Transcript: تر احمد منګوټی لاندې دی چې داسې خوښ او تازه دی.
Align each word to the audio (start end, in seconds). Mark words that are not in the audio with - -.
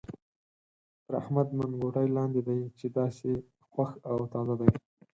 تر 1.05 1.13
احمد 1.21 1.47
منګوټی 1.57 2.07
لاندې 2.17 2.41
دی 2.47 2.59
چې 2.77 2.87
داسې 2.97 3.31
خوښ 3.71 3.91
او 4.09 4.17
تازه 4.33 4.55
دی. 4.61 4.71